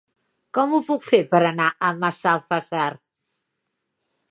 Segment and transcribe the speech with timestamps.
[0.57, 2.89] Com ho puc fer per anar a Massalfassar?